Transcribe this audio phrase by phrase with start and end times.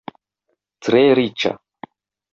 [0.87, 1.55] Tre riĉa.